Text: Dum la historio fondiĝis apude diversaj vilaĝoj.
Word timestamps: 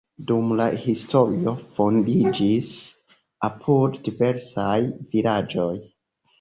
Dum 0.29 0.53
la 0.59 0.65
historio 0.85 1.53
fondiĝis 1.81 2.73
apude 3.51 4.03
diversaj 4.11 4.77
vilaĝoj. 5.15 5.73